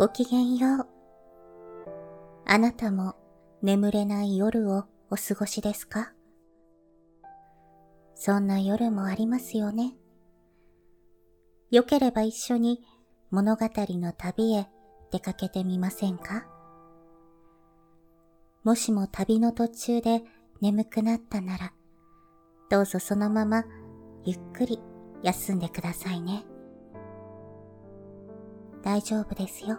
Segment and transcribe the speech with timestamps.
[0.00, 0.86] ごきげんよう。
[2.46, 3.16] あなたも
[3.60, 6.14] 眠れない夜をお過ごしですか？
[8.14, 9.92] そんな夜もありますよね。
[11.70, 12.80] よければ一緒に
[13.30, 14.68] 物語の旅へ
[15.12, 16.46] 出かけてみませんか？
[18.64, 20.22] もしも旅の途中で
[20.62, 21.74] 眠くなったなら、
[22.70, 23.64] どうぞそのまま
[24.24, 24.80] ゆっくり
[25.22, 26.44] 休んでくださいね。
[28.82, 29.78] 大丈夫ですよ。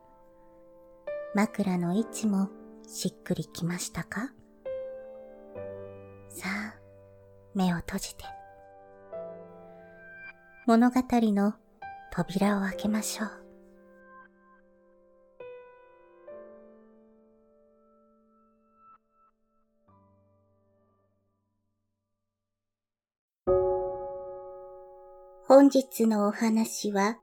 [1.33, 2.49] 枕の位置も
[2.85, 4.33] しっくりきましたか？
[6.27, 6.75] さあ、
[7.55, 8.25] 目を閉じて。
[10.67, 11.53] 物語の
[12.11, 13.29] 扉を開けましょう。
[25.47, 27.17] 本日のお話は、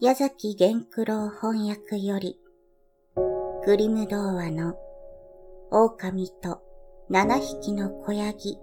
[0.00, 2.40] 矢崎玄九郎翻訳より、
[3.68, 4.76] グリム童話の
[5.70, 6.62] 狼と
[7.10, 8.56] 七匹の小ヤギ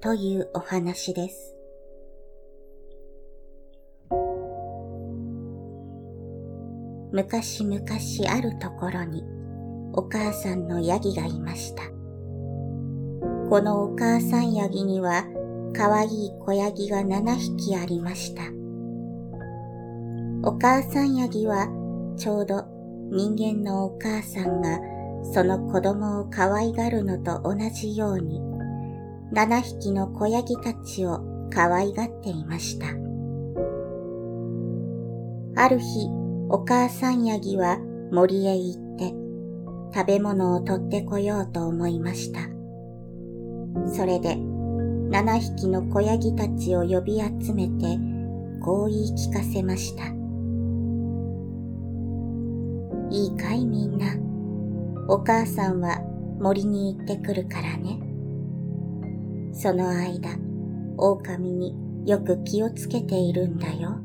[0.00, 1.54] というお話です。
[7.12, 7.84] 昔々
[8.34, 9.22] あるところに
[9.92, 11.82] お母さんのヤギがいました。
[13.50, 15.24] このお母さんヤギには
[15.76, 18.44] かわいい子ヤギが七匹ありました。
[20.48, 21.68] お母さんヤギは
[22.16, 22.79] ちょうど
[23.10, 24.78] 人間のお母さんが
[25.32, 28.40] その子供を可愛がるのと同じように
[29.32, 31.20] 七匹の子ヤギたちを
[31.52, 32.86] 可愛がっていました。
[35.60, 36.08] ある日、
[36.48, 37.78] お母さんヤギは
[38.12, 39.14] 森へ行って
[39.92, 42.40] 食べ物を取ってこようと思いました。
[43.92, 44.36] それで
[45.10, 47.98] 七匹の子ヤギたちを呼び集めて
[48.60, 50.19] こう言い聞かせました。
[53.10, 54.06] いいかいみんな。
[55.08, 56.00] お母さんは
[56.40, 57.98] 森に行ってくるからね。
[59.52, 60.38] その間、
[60.96, 61.74] 狼に
[62.06, 63.96] よく気をつけているんだよ。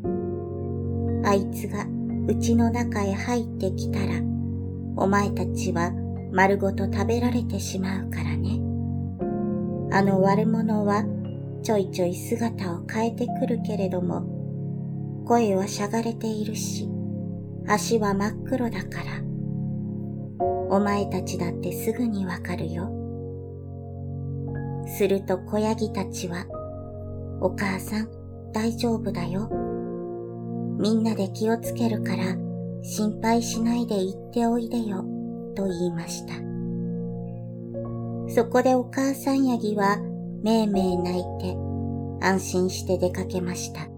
[1.23, 1.85] あいつが
[2.27, 4.21] うちの中へ入ってきたら、
[4.97, 5.91] お前たちは
[6.31, 8.59] 丸ごと食べられてしまうからね。
[9.91, 11.03] あの悪者は
[11.61, 14.25] ちょいちょい姿を変えてくるけれども、
[15.25, 16.89] 声はしゃがれているし、
[17.67, 19.21] 足は真っ黒だから。
[20.69, 22.89] お前たちだってすぐにわかるよ。
[24.87, 26.45] すると小ヤギたちは、
[27.41, 28.09] お母さん
[28.53, 29.49] 大丈夫だよ。
[30.79, 32.35] みんなで気をつけるから
[32.83, 35.03] 心配しないで行っておいでよ、
[35.55, 36.33] と言いました。
[38.27, 39.97] そこでお母さんヤギは
[40.43, 41.57] めいめい泣いて
[42.21, 43.94] 安心して出かけました。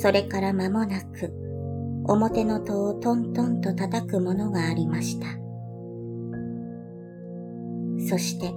[0.00, 1.30] それから間もなく、
[2.06, 5.26] 表の戸をトントンと叩くものがありました。
[8.08, 8.54] そして、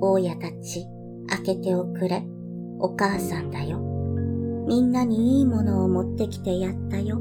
[0.00, 0.86] 大家たち、
[1.28, 2.24] 開けておくれ、
[2.78, 3.78] お母さんだよ。
[4.66, 7.20] みんなにいいものを持ってきてやったよ、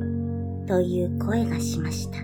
[0.66, 2.20] という声がしました。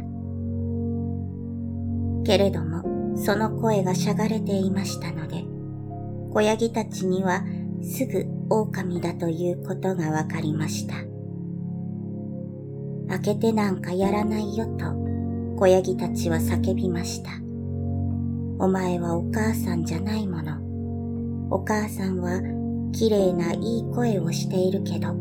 [2.23, 5.43] けれども、その声がしゃがれていましたので、
[6.33, 7.43] 小ヤギたちには
[7.81, 11.08] すぐ狼だということがわかりました。
[13.09, 14.85] 開けてなんかやらないよと
[15.57, 17.31] 小ヤギたちは叫びました。
[18.59, 21.49] お前はお母さんじゃないもの。
[21.49, 22.39] お母さんは
[22.91, 25.15] 綺麗ないい声をしているけど、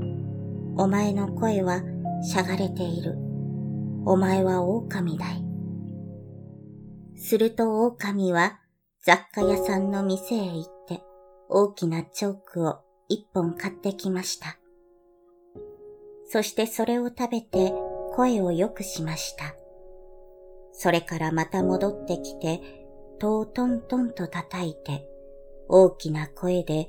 [0.76, 1.82] お前の声は
[2.22, 3.16] しゃがれている。
[4.04, 5.44] お前は狼だい。
[7.16, 8.58] すると狼は
[9.04, 11.02] 雑貨屋さんの店へ行って
[11.48, 12.78] 大きなチョークを
[13.08, 14.56] 一本買ってきました。
[16.30, 17.72] そしてそれを食べて
[18.18, 19.54] 声を良くしました。
[20.72, 22.60] それからまた戻ってきて、
[23.20, 25.08] トートントンと叩いて、
[25.68, 26.88] 大きな声で、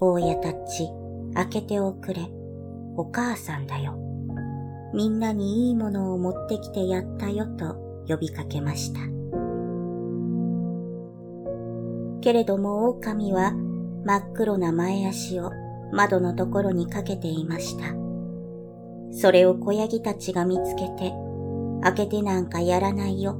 [0.00, 0.88] 坊やたち、
[1.34, 2.22] 開けておくれ。
[2.96, 3.98] お母さんだよ。
[4.94, 7.74] みんなにいいものを持ってきてやったよと
[8.08, 9.00] 呼びかけました。
[12.22, 13.52] けれども狼は
[14.06, 15.50] 真っ黒な前足を
[15.92, 18.03] 窓のところにかけていました。
[19.14, 21.12] それを子ヤギたちが見つけて、
[21.82, 23.38] 開けてなんかやらないよ。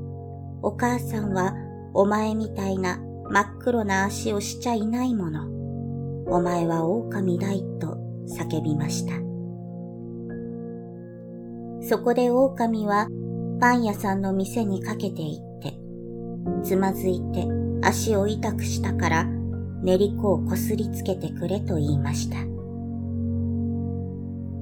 [0.62, 1.54] お母さんは
[1.92, 2.98] お前みたいな
[3.28, 5.48] 真っ黒な足をしちゃいないもの。
[6.26, 7.98] お前は狼だいと
[8.28, 9.14] 叫びました。
[11.86, 13.08] そこで狼は
[13.60, 15.74] パン屋さんの店にかけて行って、
[16.62, 17.46] つまずいて
[17.82, 19.24] 足を痛くしたから
[19.82, 22.36] 練り粉をこすりつけてくれと言いました。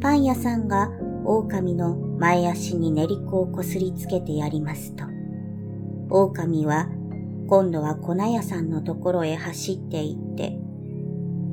[0.01, 0.91] パン屋さんが
[1.25, 5.05] 狼の前足に練り粉をこすりつけてやりますと、
[6.11, 6.89] 狼は
[7.49, 10.59] 今度は粉屋さんのところへ走って行って、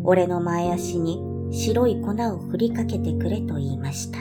[0.03, 1.21] 俺の前足に
[1.51, 4.19] 白い粉を振りかけてくれと言いました。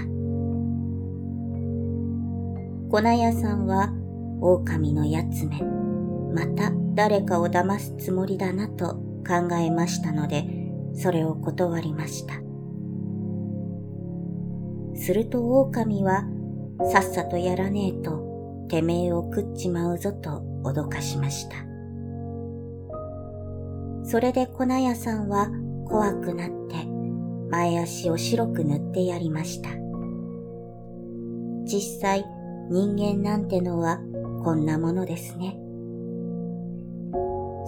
[2.90, 3.92] 粉屋さんは
[4.40, 5.62] 狼のやつめ、
[6.34, 8.94] また誰かを騙すつもりだなと
[9.26, 10.44] 考えましたので、
[10.94, 12.47] それを断りました。
[14.98, 16.24] すると狼は、
[16.92, 21.56] さっさとやらねえと、てめえを食っちまうぞと脅かしました。
[24.04, 25.48] それで粉屋さんは
[25.86, 26.86] 怖くなって、
[27.50, 29.70] 前足を白く塗ってやりました。
[31.64, 32.24] 実際、
[32.70, 33.98] 人間なんてのは
[34.44, 35.58] こんなものですね。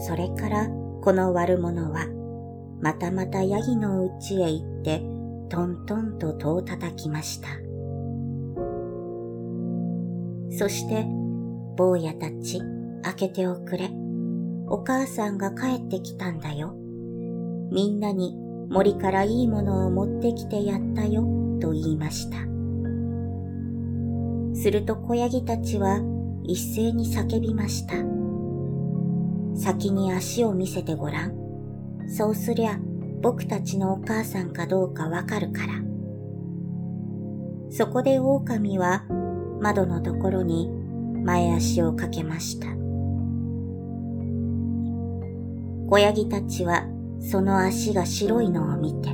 [0.07, 0.69] それから
[1.03, 2.07] この悪者は
[2.81, 5.03] またまたヤギのうちへ行って
[5.51, 7.49] トントンと戸を叩きました。
[10.57, 11.05] そして、
[11.77, 12.63] 坊やたち、
[13.03, 13.91] 開けておくれ。
[14.69, 16.75] お母さんが帰ってきたんだよ。
[17.73, 18.37] みんなに
[18.71, 21.23] 森からいいものを持ってきてやったよ、
[21.61, 22.39] と言いました。
[24.55, 26.01] すると小ヤギたちは
[26.45, 27.95] 一斉に叫びました。
[29.57, 31.35] 先に足を見せてごらん。
[32.09, 32.79] そうすりゃ
[33.21, 35.75] 僕たちのお母さんかどうかわかるから。
[37.71, 39.05] そこで狼は
[39.61, 40.69] 窓のところに
[41.25, 42.67] 前足をかけました。
[45.89, 46.87] 小ヤギたちは
[47.21, 49.11] その足が白いのを見て、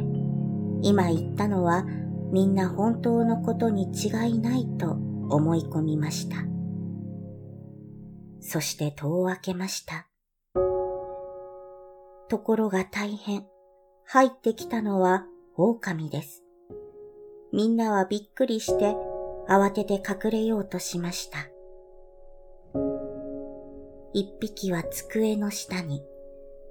[0.82, 1.84] 今言ったのは
[2.32, 6.36] みんな本当のことに違いないと思い込みました。
[8.40, 10.06] そして戸を開けました。
[12.28, 13.44] ところが大変、
[14.08, 15.24] 入ってきたのは
[15.56, 16.44] 狼です。
[17.52, 18.94] みんなはびっくりして
[19.48, 21.38] 慌てて隠れようとしました。
[24.12, 26.04] 一匹は机の下に、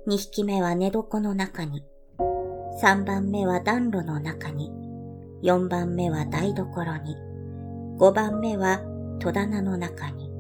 [0.07, 1.83] 二匹目は寝床の中に、
[2.79, 4.71] 三番目は暖炉の中に、
[5.41, 7.17] 四番目は台所に、
[7.97, 8.79] 五番目は
[9.19, 10.31] 戸棚の中に、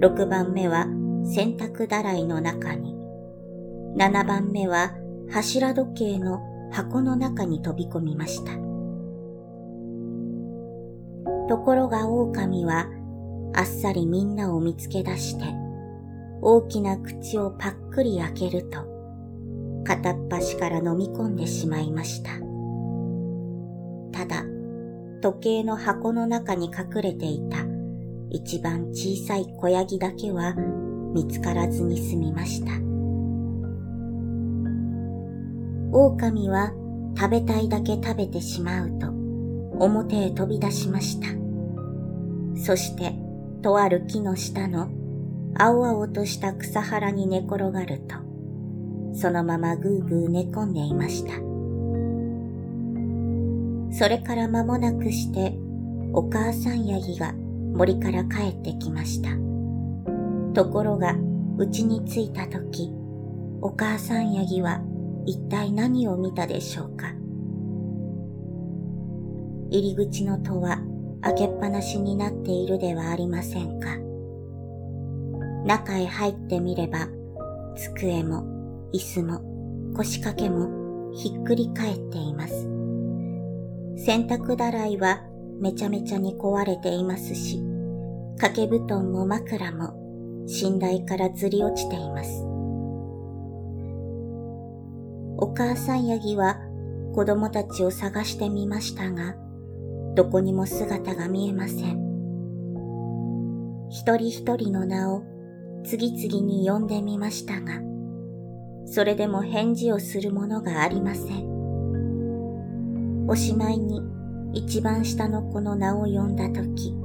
[0.00, 0.86] 六番目は
[1.26, 2.96] 洗濯だらいの中に、
[3.94, 4.97] 七番目は
[5.30, 6.40] 柱時計の
[6.70, 8.52] 箱の中に飛び込みました。
[11.48, 12.86] ところが狼は
[13.54, 15.44] あっさりみんなを見つけ出して
[16.42, 18.86] 大きな口をパックリ開けると
[19.84, 22.30] 片っ端から飲み込んでしまいました。
[24.12, 24.44] ただ
[25.20, 27.58] 時計の箱の中に隠れていた
[28.30, 30.54] 一番小さい小ヤギだけは
[31.14, 32.87] 見つからずに済みました。
[35.92, 36.72] 狼は
[37.16, 39.08] 食べたいだけ食べてしまうと
[39.78, 41.28] 表へ飛び出しました。
[42.60, 43.14] そして
[43.62, 44.90] とある木の下の
[45.56, 48.16] 青々とした草原に寝転がると
[49.14, 51.32] そのままぐーぐー寝込んでいました。
[53.90, 55.56] それから間もなくして
[56.12, 59.30] お母さんヤギが森から帰ってきました。
[60.52, 61.16] ところが
[61.58, 62.92] 家に着いた時
[63.60, 64.80] お母さんヤギは
[65.26, 67.12] 一体何を見たでしょうか？
[69.70, 70.80] 入り口の戸は
[71.20, 73.96] 開けっぱなしになっているではありませんか？
[75.66, 77.08] 中へ入ってみれば
[77.76, 78.44] 机も
[78.94, 79.40] 椅子も
[79.94, 82.54] 腰掛けもひっくり返っています。
[84.04, 85.22] 洗濯だらいは
[85.60, 87.60] めちゃめちゃに壊れていますし、
[88.38, 89.92] 掛け布団も枕も
[90.46, 92.47] 寝台からずり落ちています。
[95.40, 96.58] お母さんヤギは
[97.14, 99.36] 子供たちを探してみましたが、
[100.16, 102.08] どこにも姿が見えません。
[103.88, 105.22] 一人一人の名を
[105.84, 107.80] 次々に呼んでみましたが、
[108.84, 113.26] それでも返事をするものがありません。
[113.28, 114.02] おしまいに
[114.54, 116.96] 一番下の子の名を呼んだとき、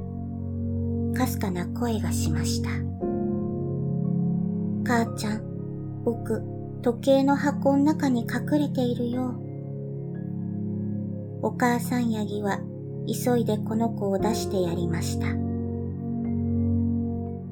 [1.16, 2.70] かすかな声がしました。
[4.84, 6.42] 母ちゃん、僕、
[6.84, 9.40] 時計の箱の中に隠れているよう。
[11.44, 12.60] お母さんヤギは
[13.08, 15.28] 急いでこの子を出してやりました。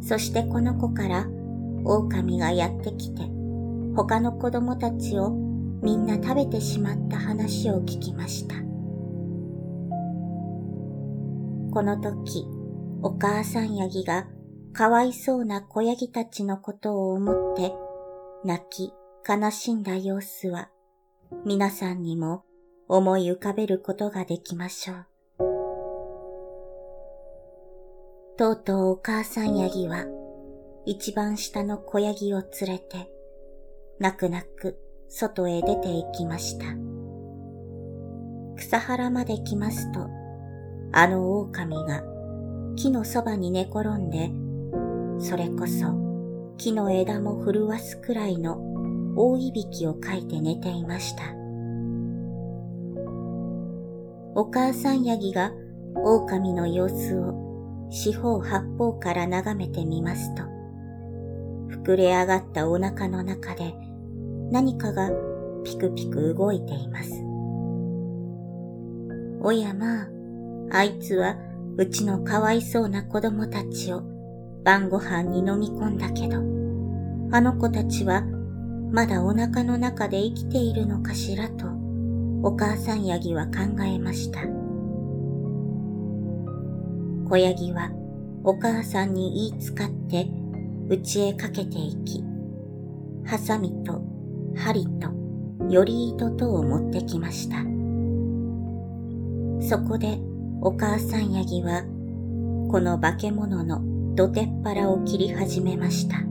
[0.06, 1.28] そしてこの子から
[1.86, 3.24] 狼がやってきて、
[3.96, 5.30] 他の子供たちを
[5.82, 8.56] みんな食べてしまった話を聞きました。
[11.74, 12.46] この時、
[13.02, 14.28] お母さんヤギが
[14.74, 17.74] かわいそうな子ヤギたちのことを思って
[18.44, 18.92] 泣き
[19.28, 20.70] 悲しんだ様子は
[21.46, 22.44] 皆さんにも
[22.88, 25.06] 思い浮かべることができましょう。
[28.38, 30.06] とうとうお母さんヤギは
[30.86, 33.12] 一番下の子ヤギを連れて
[34.00, 36.66] 泣く泣く外へ出て行きました。
[38.58, 40.10] 草原まで来ますと、
[40.94, 42.02] あの狼が
[42.76, 44.32] 木のそばに寝転んで、
[45.24, 45.94] それこそ
[46.58, 48.71] 木の枝も震わすくらいの
[49.16, 51.24] 大いびきをかいて寝ていました。
[54.34, 55.52] お母さんヤギが
[55.96, 60.44] 狼の様子を四方八方から眺めてみますと、
[61.84, 63.74] 膨れ上がったお腹の中で
[64.52, 65.12] 何かが
[65.64, 67.12] ピクピク動いています。
[69.44, 70.08] おやまあ、
[70.72, 71.36] あいつは
[71.78, 74.04] うちのかわいそうな子供たちを
[74.64, 76.38] 晩ご飯に飲み込んだけど、
[77.36, 78.24] あの子たちは
[78.92, 81.66] まだお腹の中で生きているのかしらと、
[82.44, 84.42] お母さんヤギは考えました。
[87.30, 87.92] 子ヤギは
[88.44, 90.28] お母さんに言いつかって
[90.90, 92.22] 家へかけていき、
[93.26, 94.02] ハサミと
[94.58, 95.10] 針と
[95.70, 97.64] より糸とを持ってきました。
[99.66, 100.20] そこで
[100.60, 101.84] お母さんヤギは
[102.70, 103.82] この化け物の
[104.16, 106.31] 土手っ腹を切り始めました。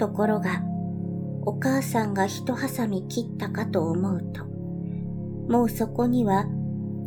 [0.00, 0.62] ところが、
[1.42, 4.46] お母さんが一ハサミ切ったかと思うと、
[5.52, 6.46] もうそこには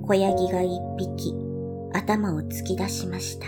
[0.06, 1.34] 小ヤギが一匹
[1.92, 3.48] 頭を突き出しました。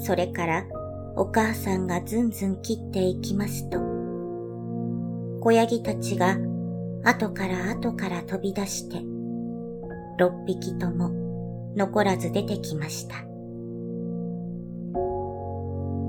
[0.00, 0.66] それから
[1.16, 3.80] お母さんがずんずん切っていきますと、
[5.40, 6.36] 小ヤギたちが
[7.02, 8.98] 後から後から飛び出して、
[10.16, 11.10] 六匹とも
[11.74, 13.16] 残らず出てきました。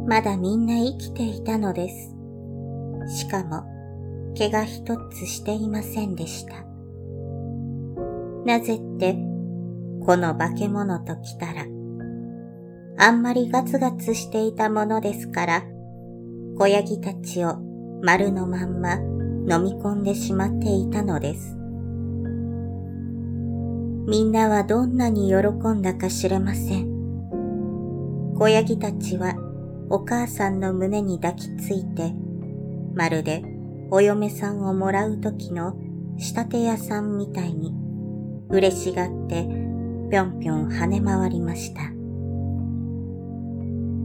[0.08, 2.16] まだみんな生きていたのです。
[3.20, 3.66] しかも、
[4.36, 6.64] 毛が一つしていませんでした。
[8.46, 9.18] なぜって、
[10.06, 11.66] この化け物と来たら、
[12.98, 15.64] あんまりガツガツしていたものですから、
[16.58, 17.58] 小ヤギたちを
[18.02, 21.58] 丸のまんま飲み込んでしまっていたのです。
[24.08, 25.38] みんなはどんなに喜
[25.74, 26.96] んだか知れません。
[28.36, 29.36] 小ヤギたちは
[29.90, 32.14] お母さんの胸に抱きついて、
[32.94, 33.44] まるで
[33.90, 35.78] お嫁さんをもらう時の
[36.18, 37.74] 仕立て屋さんみたいに
[38.50, 39.48] 嬉しがって
[40.10, 41.82] ぴょんぴょん跳ね回りました。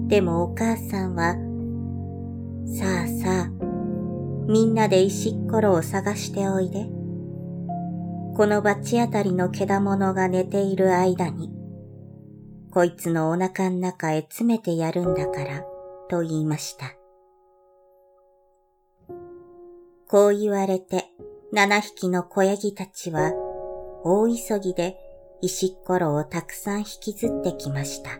[0.08, 1.36] でもお母さんは、
[2.66, 3.50] さあさあ、
[4.46, 6.86] みんなで石っころを探しておいで。
[8.34, 11.50] この罰当たりのけだものが寝ている間に、
[12.70, 15.64] こいつのお腹ん中へ詰めてやるんだから、
[16.12, 16.92] と言いました。
[20.06, 21.06] こう言われて、
[21.54, 23.32] 七匹の小ヤギたちは、
[24.04, 24.98] 大急ぎで
[25.40, 28.10] 石っころをたくさん引きずってきました。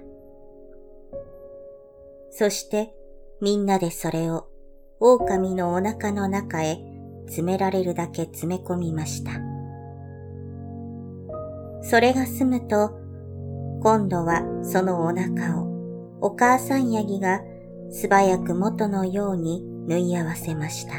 [2.31, 2.95] そして
[3.43, 4.47] みんなでそれを
[4.99, 6.79] 狼のお腹の中へ
[7.27, 9.33] 詰められるだけ詰め込みました。
[11.83, 12.93] それが済むと、
[13.83, 15.67] 今度はそのお腹を
[16.23, 17.43] お母さんヤギが
[17.93, 20.95] 素早く元のように縫い合わせました。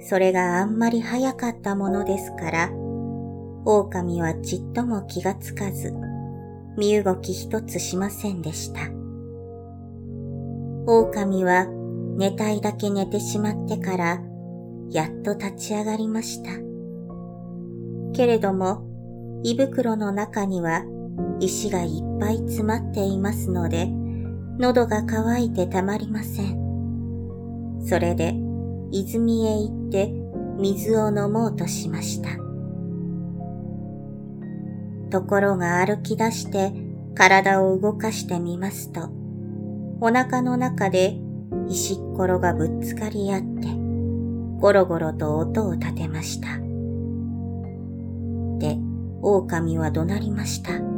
[0.00, 2.70] それがあんまり早かったものですから、
[3.64, 5.94] 狼はちっとも気がつかず、
[6.76, 8.80] 身動き一つしませんでした。
[10.86, 11.66] 狼は
[12.16, 14.20] 寝たいだけ寝てしまってから、
[14.90, 16.50] やっと立ち上がりました。
[18.12, 18.84] けれども、
[19.44, 20.84] 胃袋の中には
[21.38, 23.88] 石がいっぱい詰まっていますので、
[24.58, 27.80] 喉が渇いてたまりません。
[27.86, 28.34] それで
[28.90, 30.12] 泉へ行って
[30.58, 32.30] 水を飲もうとしました。
[35.10, 36.72] ところが歩き出して
[37.14, 39.10] 体を動かしてみますと、
[40.00, 41.18] お腹の中で
[41.68, 43.68] 石っころがぶっつかり合って、
[44.60, 46.48] ゴロゴロと音を立てました。
[48.58, 48.78] で、
[49.20, 50.95] 狼は怒鳴りました。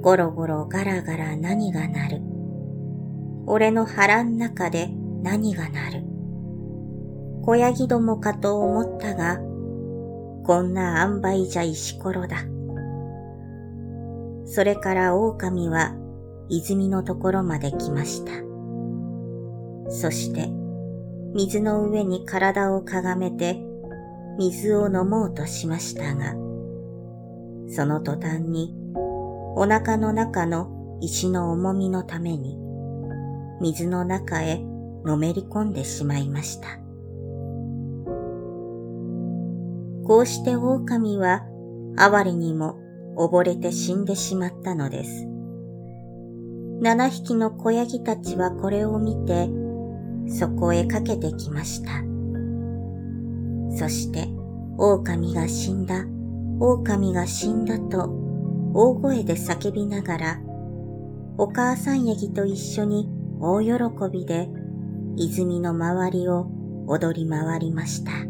[0.00, 2.20] ゴロゴロガラガラ何が鳴る。
[3.46, 4.88] 俺の腹ん中で
[5.22, 6.04] 何が鳴る。
[7.42, 9.36] 小ヤギどもかと思ったが、
[10.46, 12.38] こんな塩梅じゃ石ころだ。
[14.46, 15.94] それから狼は
[16.48, 18.32] 泉のところまで来ました。
[19.90, 20.48] そして
[21.34, 23.62] 水の上に体をかがめて
[24.38, 26.32] 水を飲もうとしましたが、
[27.68, 28.79] その途端に
[29.62, 32.56] お腹の中の石の重みのために
[33.60, 34.58] 水の中へ
[35.04, 36.78] のめり込んでしまいました。
[40.06, 41.42] こうして狼は
[41.98, 42.78] 哀れにも
[43.18, 45.26] 溺れて死んでしまったのです。
[46.80, 49.50] 七匹の子ヤギたちはこれを見て、
[50.38, 51.90] そこへかけてきました。
[53.76, 54.26] そして、
[54.78, 56.06] 狼が死んだ、
[56.60, 58.19] 狼が死んだと
[58.72, 60.40] 大声で叫びながら、
[61.38, 63.08] お母さんヤギと一緒に
[63.40, 63.72] 大喜
[64.12, 64.48] びで
[65.16, 66.46] 泉の周りを
[66.86, 68.29] 踊り回りました。